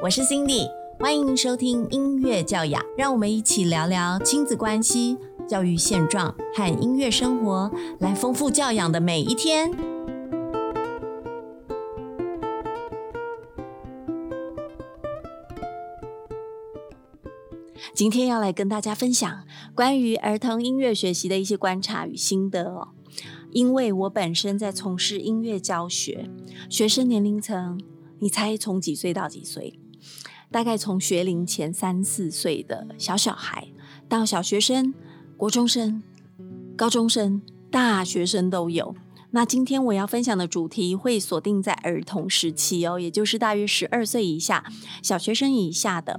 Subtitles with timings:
[0.00, 0.70] 我是 Cindy，
[1.00, 9.72] 欢迎收听音乐教养，让我们一起聊聊亲子关系、教育现状和音乐生活，来丰富教养的每一天。
[17.92, 19.44] 今天要来跟大家分享
[19.74, 22.90] 关于儿童音乐学习的一些观察与心得哦。
[23.50, 26.30] 因为我本身在从事音乐教学，
[26.70, 27.80] 学生年龄层，
[28.20, 29.80] 你猜从几岁到几岁？
[30.50, 33.68] 大概从学龄前三四岁的小小孩，
[34.08, 34.94] 到小学生、
[35.36, 36.02] 国中生、
[36.76, 38.94] 高中生、大学生都有。
[39.30, 44.64] 那今天我要分享的主题会锁定在儿童时期哦，也就是大约十二岁以下、
[45.02, 46.18] 小学生以下的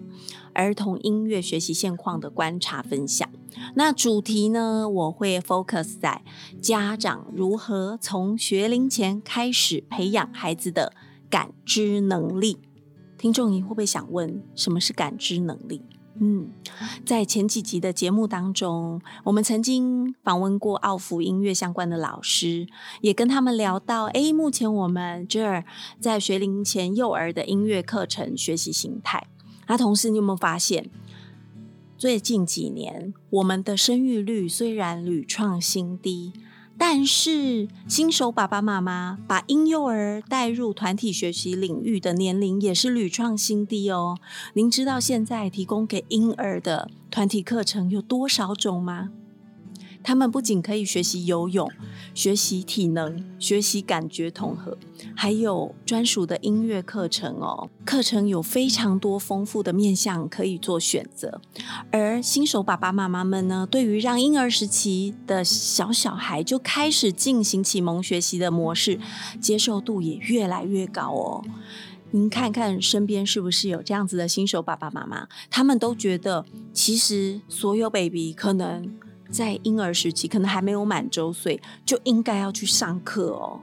[0.53, 3.27] 儿童音乐学习现况的观察分享。
[3.73, 6.21] 那主题呢，我会 focus 在
[6.61, 10.93] 家长如何从学龄前开始培养孩子的
[11.31, 12.59] 感知能力。
[13.19, 15.81] 听众，你会不会想问，什么是感知能力？
[16.21, 16.49] 嗯，
[17.05, 22.65] 在前几集的节目当中，我们曾经访问过奥福音乐相关的老师，
[23.01, 25.65] 也跟他们聊到，诶，目前我们这儿
[25.99, 29.27] 在学龄前幼儿的音乐课程学习形态。
[29.67, 30.89] 那同时，你有没有发现，
[31.97, 36.31] 最近几年我们的生育率虽然屡创新低？
[36.81, 44.17] 但是，新手爸爸妈妈把婴幼儿带入团体学习领域的年龄也是屡创新低哦。
[44.53, 49.09] 您知道现在提供给婴儿的团体课程有多少种吗？
[50.01, 51.69] 他们不仅可以学习游泳、
[52.13, 54.77] 学习体能、学习感觉统合，
[55.15, 57.69] 还有专属的音乐课程哦。
[57.85, 61.41] 课程有非常多丰富的面向可以做选择。
[61.91, 68.99] 而新手爸爸妈妈们呢，对于让婴儿时期的小小孩就开始进行启蒙学习的模式，
[69.41, 71.43] 接受度也越来越高哦。
[72.11, 75.27] 您看看身边是不是有这样子的新手爸爸妈妈？
[75.51, 78.97] 他们都觉得，其实所有 baby 可能。
[79.29, 83.61] 在婴儿时期，可能还没有满周岁，就应该要去上课哦。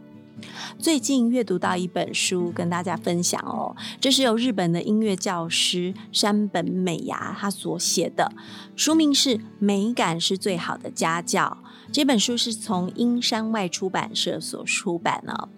[0.79, 3.75] 最近阅读到一本书，跟大家分享哦。
[3.99, 8.31] 这是由日本的音乐教师山本美雅他所写的，
[8.77, 11.57] 书名是《美感是最好的家教》。
[11.91, 15.49] 这本书是从英山外出版社所出版哦。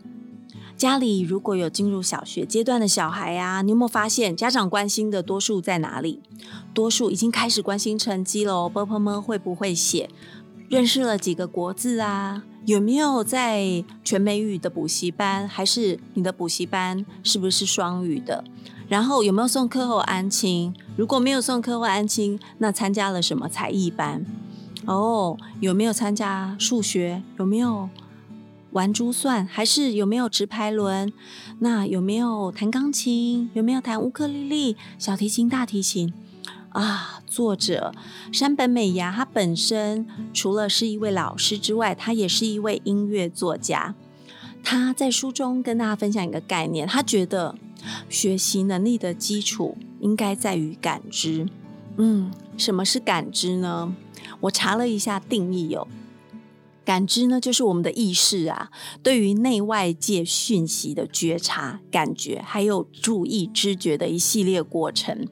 [0.79, 6.21] 家里如果有进入小学阶段的小孩呀，你有没有发现家长关心的多数在哪里？
[6.73, 10.09] 多数已经开始关心成绩了，波波们会不会写？
[10.69, 12.45] 认识了几个国字啊？
[12.65, 15.49] 有没有在全美语的补习班？
[15.49, 18.45] 还是你的补习班是不是双语的？
[18.87, 20.73] 然后有没有送课后安亲？
[20.97, 24.25] 如果没有送课后安亲，那参加了什么才艺班？
[24.87, 27.25] 哦，有没有参加数学？
[27.37, 27.89] 有没有？
[28.73, 31.13] 玩珠算还是有没有直排轮？
[31.61, 33.51] 那有没有弹钢琴？
[33.55, 36.13] 有没有弹乌克丽丽、小提琴、大提琴？
[36.71, 37.95] 啊，作者
[38.31, 43.95] 山本美雅，她本身除了是一位老师之外，她也是一位音乐作家。
[44.63, 47.55] 她在书中跟大家分享一个概念，她觉得
[48.11, 51.49] 学习能力的基础应该在于感知。
[51.97, 53.95] 嗯，什么是感知呢？
[54.41, 55.89] 我查了一下定义有。
[56.89, 58.71] 感知呢，就是我们的意识啊，
[59.03, 65.29] 对于内外界讯息的觉察、感觉，还有注意、知觉的一系列过程。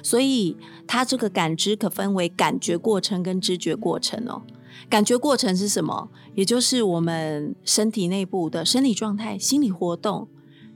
[0.00, 4.42] 所以，它这个感知可分为感觉过程跟知觉过程哦。
[4.88, 6.08] 感觉过程是什么？
[6.36, 10.28] 也就是我们身体内部的生理状态、心理活动，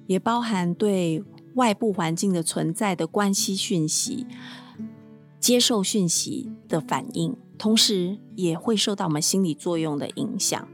[0.08, 1.22] 也包含对
[1.54, 4.26] 外部环境的存在的关系讯息、
[5.38, 7.36] 接受讯息的反应。
[7.58, 10.68] 同时也会受到我们心理作用的影响。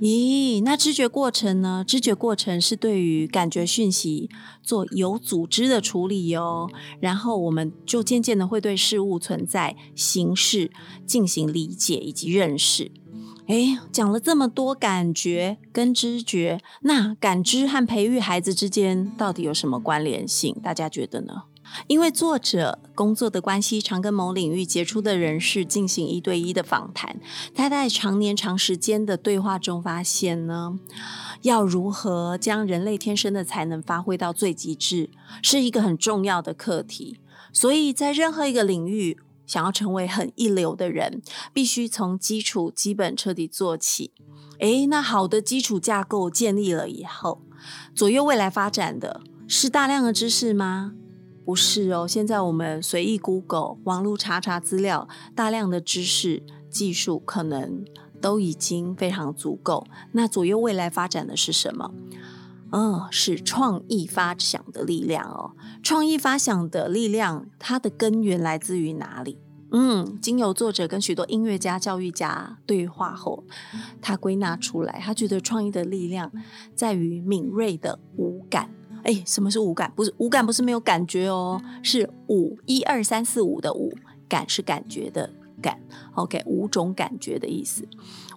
[0.00, 1.84] 咦，那知觉过程呢？
[1.86, 4.30] 知觉过程是对于感觉讯息
[4.62, 6.70] 做有组织的处理哟，
[7.00, 10.70] 然后我们就渐渐的会对事物存在形式
[11.04, 12.90] 进行理解以及认识。
[13.48, 20.56] 诶，讲了这么多感觉跟知觉，那感知和培育孩子之间到底有什么关联性？
[20.62, 21.42] 大家觉得呢？
[21.86, 27.20] 因为作者工作的关系，常跟某领域杰出的人士进行一对一的访谈。
[27.54, 30.78] 他在常年长时间的对话中发现呢，
[31.42, 35.10] 要如何将人类天生的才能发挥到最极致，
[35.42, 37.18] 是一个很重要的课题。
[37.52, 41.20] 所以在任何一个领域，想要成为很一流的人，
[41.52, 44.12] 必须从基础基本彻底做起。
[44.60, 47.42] 诶，那好的基础架构建立了以后，
[47.94, 50.92] 左右未来发展的是大量的知识吗？
[51.50, 57.84] 不是哦，现在我们随意 Google 网络查查资料，大量的知识技术可能
[58.20, 59.84] 都已经非常足够。
[60.12, 61.92] 那左右未来发展的是什么？
[62.70, 65.56] 嗯，是创意发想的力量哦。
[65.82, 69.40] 创意发想的力量，它的根源来自于哪里？
[69.72, 73.42] 嗯，经由作者跟许多音乐家、教育家对话后，
[74.00, 76.30] 他归纳出来，他觉得创意的力量
[76.76, 78.70] 在于敏锐的五感。
[79.04, 79.92] 哎，什么是五感？
[79.94, 83.92] 不是五感，不是没有感觉哦，是五一二三四五的五
[84.28, 85.30] 感是感觉的
[85.62, 85.80] 感。
[86.14, 87.88] OK，五种感觉的意思。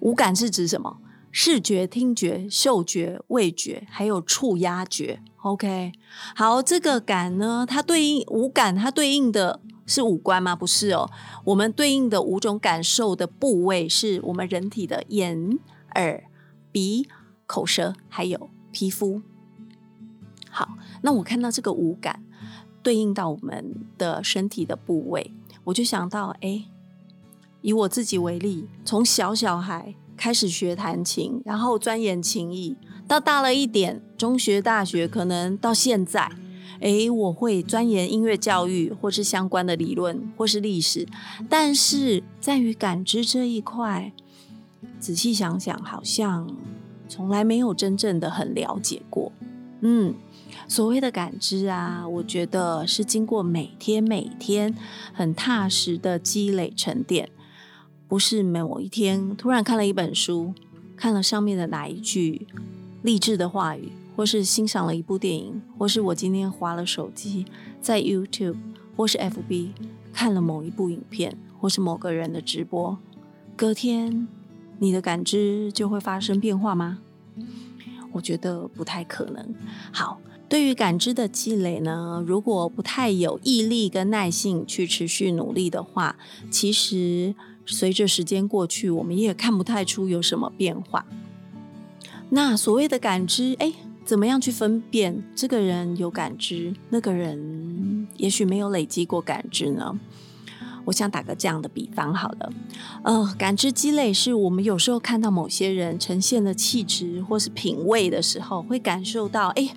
[0.01, 0.97] 五感是指什么？
[1.35, 5.19] 视觉、听觉、嗅觉、味觉，还有触压觉。
[5.41, 5.91] OK，
[6.35, 10.55] 好，这个感呢，它对应五感，它对应的是五官吗？
[10.55, 11.09] 不是哦，
[11.45, 15.57] 我们对应的五种感受的部位是我们人体的眼、
[15.95, 16.23] 耳、
[16.71, 17.09] 鼻、
[17.47, 19.23] 口舌，还有皮肤。
[20.53, 22.23] 好，那我看到这个五感
[22.81, 25.31] 对应到我们的身体的部位，
[25.65, 26.65] 我就想到，哎，
[27.61, 29.95] 以我自己为例，从小小孩。
[30.15, 32.77] 开始学弹琴，然后钻研琴艺，
[33.07, 36.29] 到大了一点，中学、大学，可能到现在，
[36.81, 41.07] 诶，我会钻研音乐教育，或是相关的理论，或是历史。
[41.49, 44.13] 但是在于感知这一块，
[44.99, 46.47] 仔细想想，好像
[47.09, 49.31] 从来没有真正的很了解过。
[49.81, 50.13] 嗯，
[50.67, 54.73] 所谓的感知啊，我觉得是经过每天每天
[55.13, 57.29] 很踏实的积累沉淀。
[58.07, 60.53] 不是某一天突然看了一本书，
[60.95, 62.47] 看了上面的哪一句
[63.01, 67.45] 励志的话语，或是欣赏了一部电影，或是我今天划了手机，
[67.81, 68.57] 在 YouTube
[68.95, 69.69] 或是 FB
[70.13, 72.97] 看了某一部影片，或是某个人的直播，
[73.55, 74.27] 隔天
[74.77, 76.99] 你的感知就会发生变化吗？
[78.11, 79.55] 我觉得不太可能。
[79.91, 80.21] 好，
[80.53, 86.15] 对于感知的积累呢，如果不太有毅力跟耐性去持续努力的话，
[86.51, 87.33] 其实。
[87.65, 91.05] 随着时间过去，我们也看不太出有什么变化。
[92.29, 93.71] 那所谓的感知，哎，
[94.03, 99.97] 怎么样去分辨这个人有感知，那个人也许没有累积过感知呢？
[100.85, 102.51] 我想打个这样的比方好了，
[103.03, 109.69] 呃，感知积累是我们有时候看到某些人呈现的气质或是品味的时候，会感受到，哎，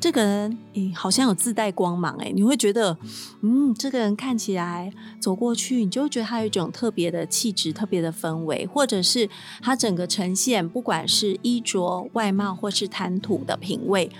[0.00, 2.96] 这个人，哎，好像有自带光芒，哎，你会觉得，
[3.42, 9.28] 嗯，这个人看起来走过去，你就会觉得他有一种特别的气质、特别的氛围，或者是
[9.62, 14.10] 他整个呈现，不管是衣着、外貌或是谈吐的品味，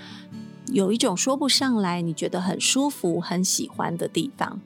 [0.71, 4.61] 有一种说不上来，你觉得很舒服、很喜欢的地方。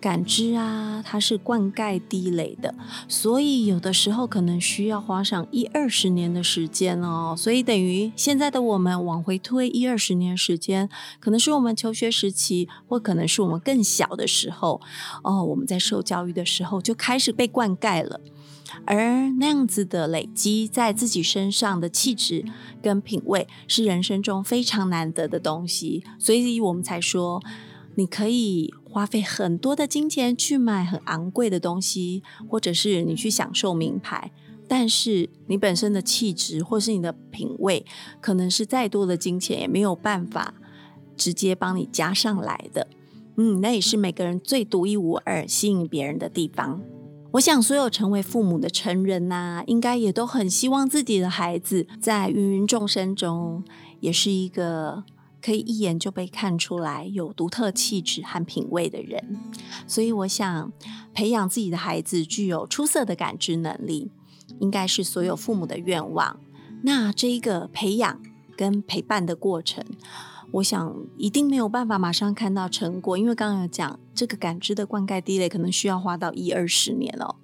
[0.00, 2.74] 感知啊，它是灌溉积累的，
[3.08, 7.34] 所以有的时候可能需要花上一二十年的时间哦。
[7.36, 14.80] 所以等于现在的我们往回推一二十年时间，可能是我们求学时期，或可能是我们更小的时候
[15.24, 15.44] 哦。
[15.44, 18.20] 我们在受教育的时候就开始被灌溉了，
[18.84, 22.44] 而那样子的累积在自己身上的气质
[22.82, 27.42] 跟品味，是人生中非常难得的东西，所以我们才说。
[27.94, 34.32] 你可以花费很多的金钱去买很昂贵的东西，或者是你去享受名牌，
[34.66, 37.86] 但是你本身的气质或是你的品味，
[38.20, 40.52] 可能是再多的金钱也没有办法
[41.16, 42.88] 直接帮你加上来的。
[43.36, 46.80] 嗯，那也是每个人最独一无二、吸引别人的地方。
[47.34, 53.62] 我想，所有成为父母的成人呐，应该也都很希望自己的孩子在芸芸众生中，
[54.00, 55.04] 也是一个。
[55.48, 59.40] 可以一眼就被看出来有独特气质和品味的人，
[59.86, 60.70] 所以我想
[61.14, 64.10] 培养自己的孩子具有出色的感知能力，
[64.60, 66.38] 应该是所有父母的愿望。
[66.82, 68.20] 那这一个培养
[68.58, 69.82] 跟陪伴的过程，
[70.52, 77.36] 我想一定没有办法马上看到成果，因为刚刚有讲这个感知的灌溉积累，可能需要花到一二十年哦。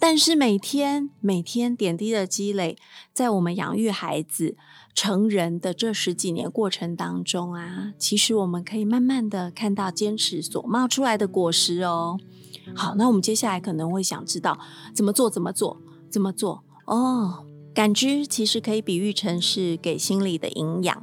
[0.00, 2.76] 但是每天每天点滴的积累，
[3.12, 4.56] 在我们养育孩子。
[4.94, 12.18] 成人的这十几年过程当中啊，其实我们可以慢慢的看到坚持所冒出来的果实哦。
[12.74, 14.58] 好，那我们接下来可能会想知道
[14.94, 15.80] 怎么做，怎么做，
[16.10, 17.46] 怎么做哦。
[17.74, 21.02] 感知其实可以比喻成是给心理的营养，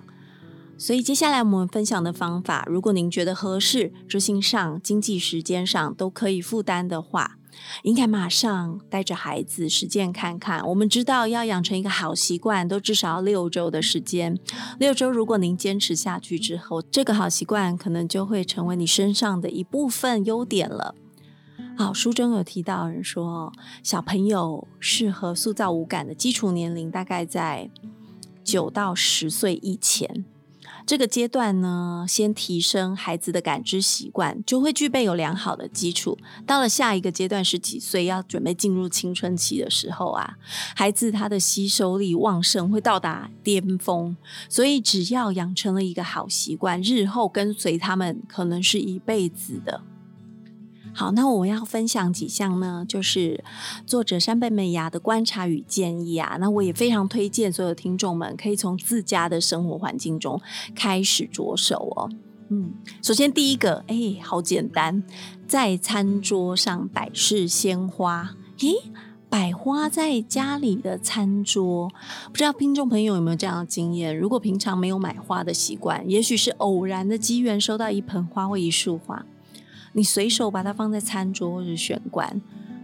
[0.78, 7.39] 所以接下来我们分享的方法，如果您觉得合适，执行上、经济时间上都可以负担的话。
[7.84, 10.66] 应该马上带着孩子实践看看。
[10.68, 14.38] 我们知道要养成一个好习惯，都至少要六周的时间。
[14.80, 20.96] 六周，如果您坚持下去之后，这个好习惯可能就会成为你身上的一部分优点了。
[21.78, 27.70] 好，书中有提到人说，小朋友适合塑造五感的基础年龄大概在
[28.44, 30.26] 九到十岁以前。
[30.90, 36.18] 这个阶段呢，先提升孩子的感知习惯，就会具备有良好的基础。
[36.48, 40.38] 到了下一个阶段，是几岁要准备进入青春期的时候啊，
[40.76, 44.18] 孩子他的吸收力旺盛，会到达巅峰。
[44.50, 49.84] 所以，只要养成了一个好习惯，日后跟随他们，可能是一辈子的。
[51.00, 53.42] 好，那我要分享几项呢，就是
[53.86, 56.36] 作者山本美雅的观察与建议啊。
[56.42, 60.42] 那我也非常推荐所有听众们可以从自家的生活环境中
[60.76, 62.10] 开始着手哦。
[62.50, 65.02] 嗯，首先第一个，哎，好简单，
[65.48, 68.36] 在餐桌上摆饰鲜花。
[68.58, 68.74] 咦，
[69.30, 71.90] 摆花在家里的餐桌，
[72.28, 74.18] 不知道听众朋友有没有这样的经验？
[74.18, 79.26] 如果平常没有买花的习惯，也许是偶然的机缘收到一盆花或一束花。
[79.94, 82.42] 你随手把它放在餐桌或者玄关，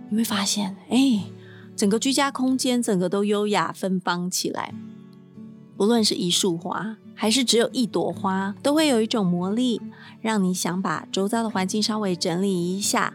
[0.09, 1.23] 你会发现，哎，
[1.75, 4.73] 整个居家空间整个都优雅芬芳起来。
[5.77, 9.81] 不论是一束花，还是只有一朵花，都会有一种魔力，
[10.21, 13.13] 让你想把周遭的环境稍微整理一下，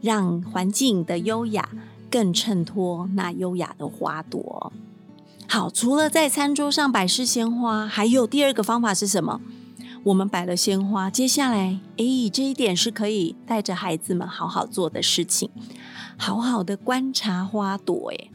[0.00, 1.68] 让环境的优雅
[2.10, 4.72] 更衬托那优雅的花朵。
[5.46, 9.40] 好，除了在餐桌上摆饰鲜花，还有第二个方法是什么？
[10.04, 15.50] 我们摆了鲜花，接下来，哎，这一点是可以带着孩子们好好做的事情，
[16.16, 18.10] 好好的观察花朵。
[18.12, 18.30] 哎，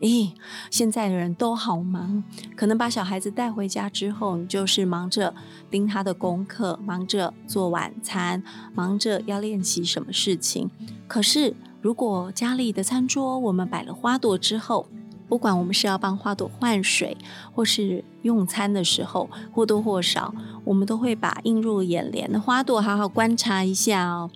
[0.00, 0.32] 哎，
[0.70, 2.22] 现在的人都好忙，
[2.56, 5.34] 可能把小孩子带回家之后，你就是忙着
[5.70, 8.42] 盯他的功课，忙着做晚餐，
[8.74, 10.70] 忙着要练习什么事情。
[11.06, 14.88] 可是，如果家里的餐桌我们摆了花朵之后，
[15.30, 17.16] 不管我们是要帮花朵换水，
[17.54, 20.34] 或是用餐的时候，或多或少，
[20.64, 24.28] 我们都会把映入眼帘的花朵好好观察一下哦。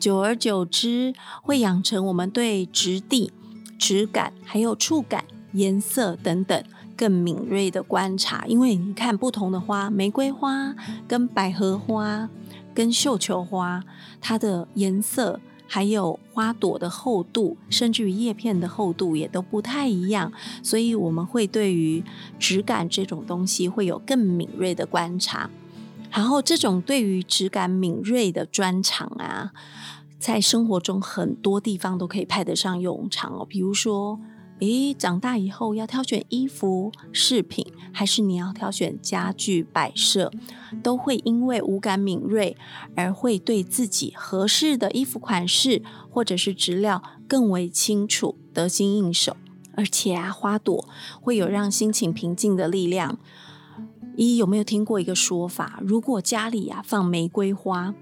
[0.00, 3.32] 久而久之，会养成我们对质地、
[3.78, 6.64] 质感、还有触感、颜色等等
[6.96, 8.44] 更敏锐的观察。
[8.48, 10.74] 因为你看，不同的花，玫瑰花、
[11.06, 12.28] 跟百合花、
[12.74, 13.84] 跟绣球花，
[14.20, 15.38] 它的颜色。
[15.72, 20.32] 还有花朵的厚度，甚至于叶片的厚度也都不太一样，
[20.64, 22.02] 所以我们会对于
[22.40, 25.48] 质感这种东西会有更敏锐的观察。
[26.10, 29.52] 然后，这种对于质感敏锐的专长啊，
[30.18, 34.18] 在生活中很多地方都可以派得上用场哦，比如说。
[34.60, 40.30] 诶，长大以后要挑选衣服、饰品，还是你要挑选家具摆设，
[40.82, 42.56] 都会因为五感敏锐
[42.94, 49.36] 而会对自己合适的衣服款式或者是质料更为清楚、得心应手。
[49.76, 50.86] 而且啊，花朵
[51.20, 53.18] 会有让心情平静的力量。
[54.16, 55.80] 一有没有听过一个说法？
[55.82, 57.94] 如果家里啊放玫瑰花。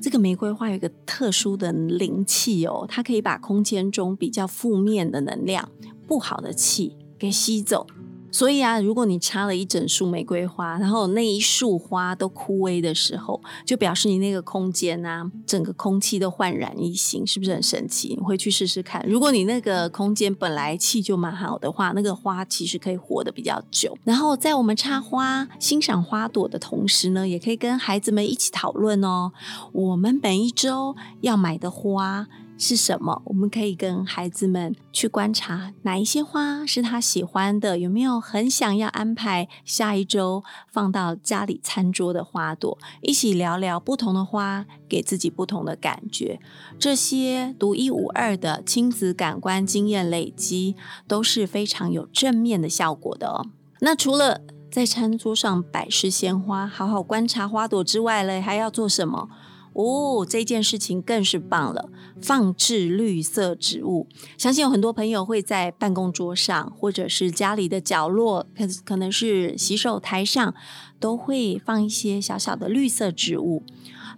[0.00, 5.68] 这个玫瑰花有一个特殊的灵气哦，它可以把空间中比较负面的能量、
[6.06, 7.86] 不好的气给吸走。
[8.34, 18.16] 所以啊，如果你插了一整束玫瑰花，然后那一束花都枯萎的时候，就表示你那个空间啊，整个空气都焕然一新，是不是很神奇？
[18.18, 19.06] 你回去试试看。
[19.06, 23.98] 如果你那个空间本来气就蛮好的话，那个花其实可以活得比较久。
[24.02, 29.32] 然后在我们插花、欣赏花朵的同时呢，也可以跟孩子们一起讨论哦，
[29.72, 32.28] 我们每一周要买的花。
[32.64, 33.20] 是什么？
[33.24, 46.38] 我们可以跟孩子们去观察哪一些花是他喜欢的，有没有很想要安排下一周放到家里餐桌的花朵，一起聊聊不同的花给自己不同的感觉。
[46.78, 50.76] 这些独一无二的亲子感官经验累积
[51.08, 53.46] 都是非常有正面的效果的哦。
[53.80, 54.40] 那除了
[54.70, 59.28] 在餐桌上摆饰鲜花，好好观察花朵之外嘞，还要做什么？
[59.74, 61.88] 哦，这件事情更是棒了！
[62.20, 70.54] 放置绿色植物，相信有很多朋友会在办公桌上，或者是家里的角落，可可能是洗手台上，
[71.00, 73.62] 都会放一些小小的绿色植物。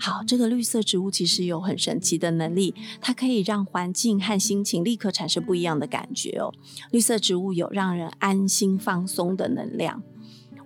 [0.00, 6.52] 好，这个绿色植物其实有很神奇的能力，它可以让环境和心情立刻产生不一样的感觉哦。
[6.90, 10.02] 绿色植物有让人安心放松的能量。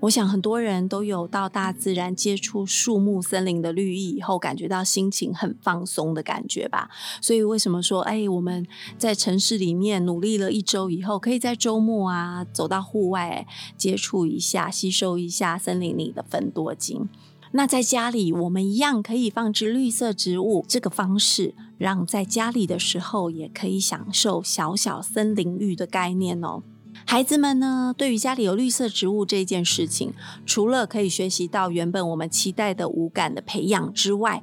[0.00, 6.88] 我想很多人都有到大自然接触树木、森林的绿意以后，感觉到心情很放松的感觉吧。
[7.21, 8.64] 所以为什么说，哎，我们
[8.97, 13.45] 在城市里面努力了一周以后，可以在周末啊走到户外
[13.76, 17.09] 接触一下、吸收一下森林里的芬多精？
[17.50, 26.62] 那在家里，我们一样可以放置绿色植物，这个方式让在家里的时候也可以享受小小森林浴的概念哦。
[27.11, 30.12] 孩子们呢，对于家里有绿色植物这件事情，
[30.45, 34.43] 除了可以学习到原本我们期待的五感的培养之外，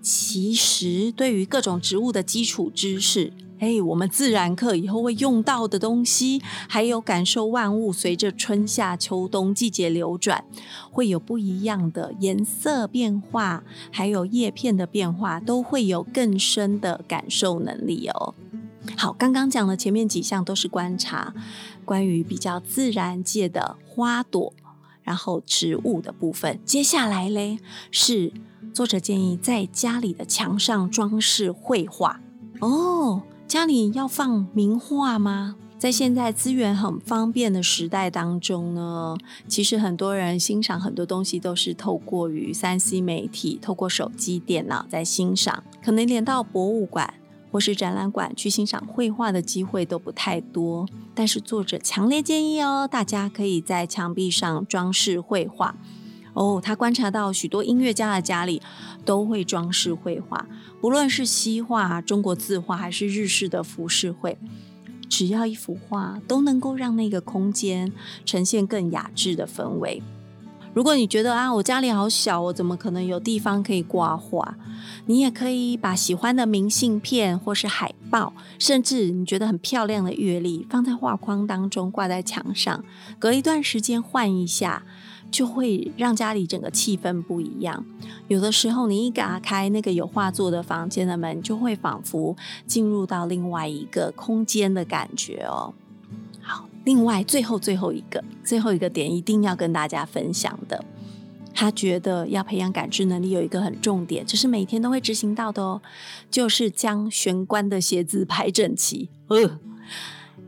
[0.00, 10.42] 其实对于各种植物的基础知识哎，我们自然课以后会用到的东西，还有感受万物随着春夏秋冬季节流转，
[10.90, 18.34] 会有不一样的颜色变化，还有叶片的变化，都会有更深的感受能力哦。
[18.96, 21.34] 好，刚刚讲的前面几项都是观察
[21.86, 24.52] 关于比较自然界的花朵，
[25.02, 26.60] 然后植物的部分。
[26.66, 27.58] 接下来嘞，
[27.90, 28.30] 是
[28.74, 32.20] 作者建议在家里的墙上装饰绘画
[32.60, 33.22] 哦。
[33.46, 35.56] 家里要放名画吗？
[35.78, 39.14] 在现在资源很方便的时代当中呢，
[39.46, 47.12] 其实很多人欣赏很多东西都是透过于三 C 媒体，透过手机、电脑在欣赏，可能连到博物馆
[47.56, 50.86] 或是展览馆去欣赏绘画的机会都不太多。
[51.14, 55.74] 但是作者强烈建议哦，大家可以在墙壁上装饰绘画。
[56.34, 58.60] 哦，他观察到许多音乐家的家里
[59.06, 60.46] 都会装饰绘画，
[60.82, 64.36] 不论是西画、中国字画，还是日式的浮世绘，
[65.08, 67.90] 只要一幅画都能够让那个空间
[68.26, 70.02] 呈现更雅致的氛围。
[70.76, 74.58] 如果你觉得啊，我家里好小，我怎么可能有地方可以挂画？
[75.06, 82.84] 你也可以把喜欢的明信片或是海报，甚至你觉得很漂亮的月历，放在画框当中挂在墙上，
[83.18, 84.82] 隔一段时间换一下。
[85.28, 87.84] 就会让家里整个气氛不一样。
[88.28, 95.74] 有的时候，你一打开那个有画作的房间的门，就会仿佛进入到另外一个空间的感觉哦。
[96.86, 100.84] 另外最后最后一个最后一个点，一定要跟大家分享的，
[101.52, 105.82] 他觉得要培养感知能力有一个很重点，这是每天都会执行到的哦，
[106.30, 109.10] 就是将玄关的鞋子排整齐。
[109.26, 109.58] 呃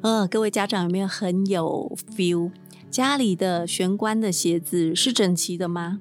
[0.01, 2.53] 呃，各位家长有没有很有 feel？
[2.89, 5.99] 家里的玄关的鞋子是整齐的吗？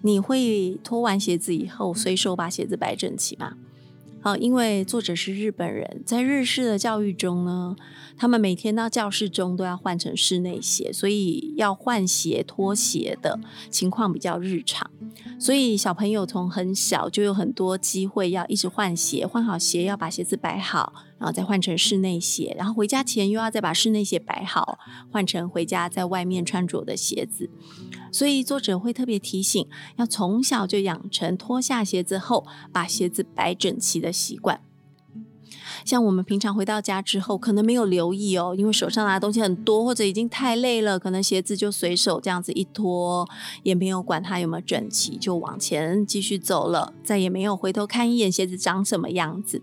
[0.00, 3.58] 你会脱完鞋子以后随手把鞋子摆整齐吗？
[4.20, 7.76] 好，因为作者是日本人，在日式的教育中呢，
[8.16, 13.38] 他们每天到教室中都要换成室内鞋，所以要换鞋脱鞋的
[13.70, 14.90] 情况比较日常。
[15.38, 24.78] 所以小朋友从很小就有很多机会要一直换鞋，换好鞋要把鞋子摆好，然后再换成室内鞋，然后回家前又要再把室内鞋摆好，
[25.10, 27.50] 换成回家在外面穿着的鞋子。
[28.10, 34.60] 所以作者会特别提醒，要从小就养成脱下鞋子后把鞋子摆整齐的习惯。
[35.84, 43.28] 像我们平常回到家之后，可能没有留意哦，因为手上拿的东西很多，或者已经太累了，可能鞋子就随手这样子一脱，
[43.62, 49.62] 也没有管它有没有整齐，就往前继续走了，再也没有回头看一眼鞋子长什么样子。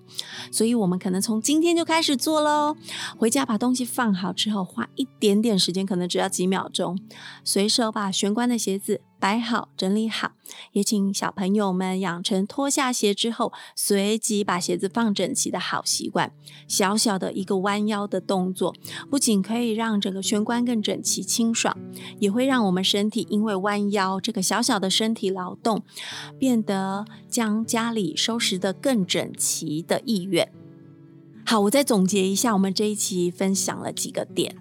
[0.51, 2.75] 所以，我们可能从今天就开始做喽。
[3.17, 6.97] 回家把东西放好之后，花一点点时间，可能只要几秒钟，
[7.43, 9.01] 随手把玄关的鞋子。
[9.19, 10.34] 摆好，整理好，
[10.73, 16.32] 也请小朋友们养成脱下鞋之后随即把鞋子放整齐的好习惯。
[16.67, 18.75] 小小的一个弯腰的动作，
[19.10, 21.75] 不仅可以让整个玄关更整齐清爽，
[22.19, 25.84] 也会让我们身体因为弯腰这个小小的身体劳动，
[26.38, 30.51] 变得将家里收拾得更整齐的意愿。
[31.47, 34.56] 好，我再总结一下，我们这一期分享了几个点。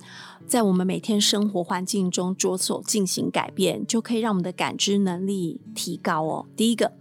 [0.46, 6.46] 在我们每天生活环境中着手进行改变，就可以让我们的感知能力提高哦。
[6.54, 6.92] 第一个，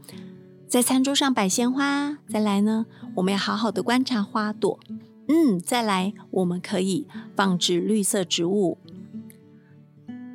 [0.67, 4.79] 在餐桌上摆鲜花；再来呢，我们要好好的观察花朵。
[5.27, 8.77] 嗯，再来，我们可以放置绿色植物。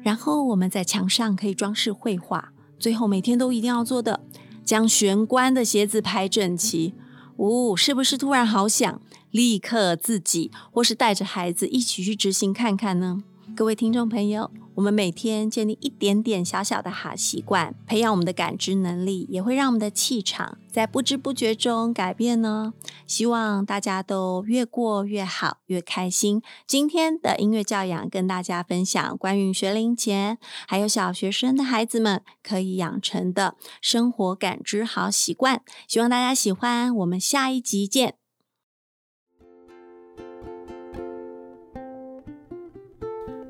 [0.02, 2.52] 然后我们在墙上可以装饰绘画。
[2.78, 4.20] 最后，每天都一定要做的，
[4.64, 6.94] 将玄关的鞋子排整齐。
[7.36, 9.00] 哦，是不是突然好想？
[9.30, 13.22] 立刻自己或是带着孩子一起去执行看看呢？
[13.56, 22.72] 各位听众朋友，我们每天建立一点点小小的好习惯，培养我们的感知能力，也会让我们的气场在不知不觉中改变呢。
[23.04, 26.40] 希望大家都越过越好，越开心。
[26.68, 30.38] 今天的音乐教养跟大家分享关于学龄前
[30.68, 36.94] 还有小学生的孩子们可以养成的生活感知好习惯，希望大家喜欢。
[36.94, 38.14] 我们下一集见。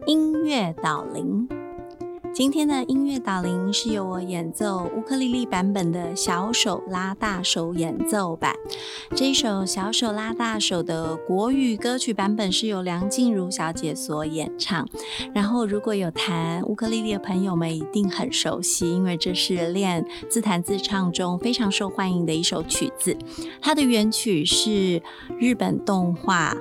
[0.08, 1.46] 音乐导聆，
[2.32, 8.54] 今天的音乐导聆是由我演奏乌克丽丽版本的小手拉大手演奏版。
[9.14, 14.88] 这一首小手拉大手的国语歌曲版本是由梁静茹小姐所演唱。
[15.34, 23.14] 然后，如果有弹乌克丽丽的朋友们一定很熟悉，因为这是练自弹自唱中非常受欢迎的一首曲子。
[23.60, 25.02] 它的原曲是
[25.38, 26.54] 日本动画。《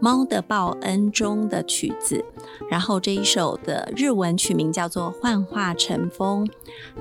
[0.00, 2.24] 猫的报恩》中的曲子，
[2.70, 6.46] 然后这一首的日文曲名叫做《幻化成风》，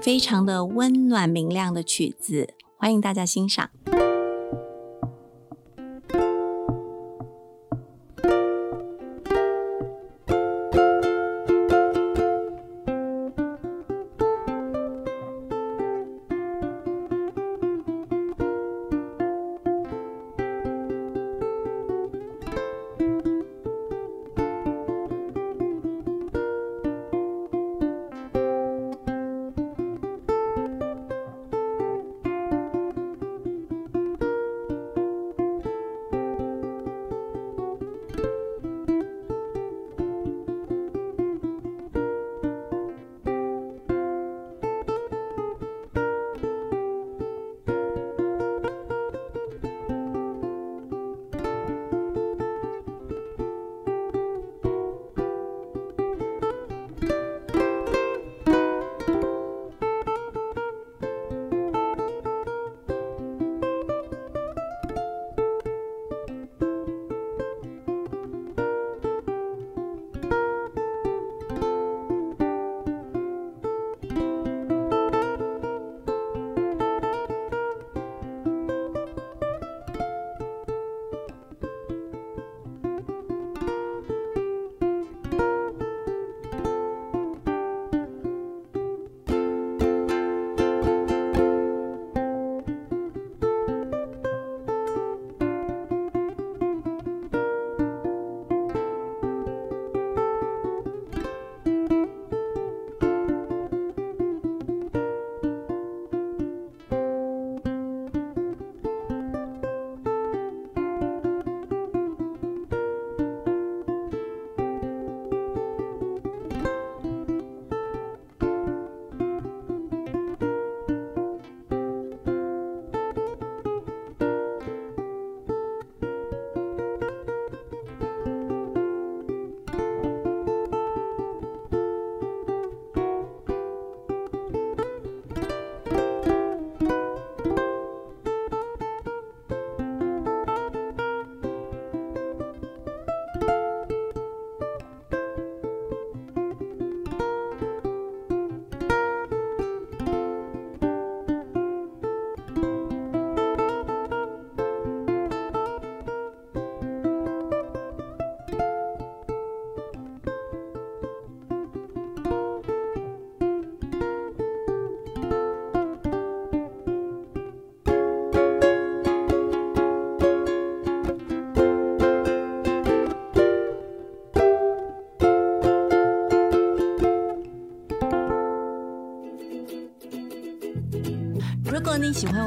[0.01, 3.69] 非常的温暖明亮的曲子，欢迎大家欣赏。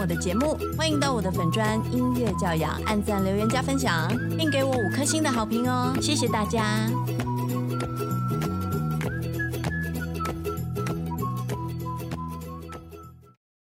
[0.06, 5.92] 的节目，欢迎到我的粉专音乐教养按赞、留言、加分享，并给我五颗星的好评哦！
[6.00, 6.88] 谢谢大家。